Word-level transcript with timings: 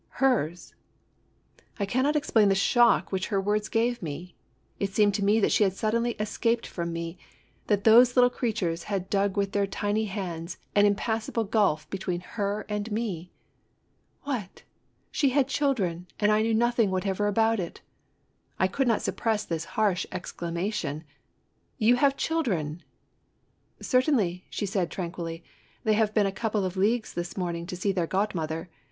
Hers! 0.17 0.73
I 1.79 1.85
cannot 1.85 2.15
explain 2.15 2.49
the 2.49 2.55
shock 2.55 3.11
which 3.11 3.27
her 3.27 3.39
words 3.39 3.69
gave 3.69 4.01
me. 4.01 4.33
It 4.79 4.91
seemed 4.91 5.13
to 5.13 5.23
me 5.23 5.39
that 5.39 5.51
she 5.51 5.63
had 5.63 5.73
suddenly 5.73 6.15
es 6.19 6.35
caped 6.39 6.65
from 6.65 6.91
me, 6.91 7.19
that 7.67 7.83
those 7.83 8.15
little 8.17 8.31
creatures 8.31 8.85
had 8.85 9.11
dug 9.11 9.37
with 9.37 9.51
their 9.51 9.67
tiny 9.67 10.05
hands 10.05 10.57
an 10.73 10.87
impassable 10.87 11.43
gulf 11.43 11.87
between 11.91 12.21
her 12.21 12.65
and 12.67 12.91
me! 12.91 13.29
What 14.23 14.63
I 14.63 14.63
she 15.11 15.29
had 15.29 15.47
children 15.47 16.07
and 16.19 16.31
I 16.31 16.41
knew 16.41 16.55
nothing 16.55 16.89
whatever 16.89 17.27
about 17.27 17.59
it! 17.59 17.81
I 18.57 18.65
could 18.67 18.87
not 18.87 19.03
suppress 19.03 19.43
this 19.45 19.65
harsh 19.77 20.07
exclamation: 20.11 21.03
"You 21.77 21.97
have 21.97 22.17
children!"" 22.17 22.81
Certainly," 23.79 24.45
she 24.49 24.65
said, 24.65 24.89
tranquilly." 24.89 25.43
They 25.83 25.93
have 25.93 26.11
been 26.15 26.25
a 26.25 26.31
couple 26.31 26.65
of 26.65 26.75
leagues 26.75 27.13
this 27.13 27.37
morning 27.37 27.67
to 27.67 27.75
see 27.77 27.91
their 27.91 28.07
godmother. 28.07 28.67